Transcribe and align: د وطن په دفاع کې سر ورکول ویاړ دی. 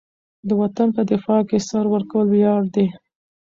د 0.47 0.49
وطن 0.61 0.87
په 0.95 1.01
دفاع 1.11 1.41
کې 1.49 1.57
سر 1.69 1.85
ورکول 1.93 2.27
ویاړ 2.29 2.61
دی. 2.75 2.87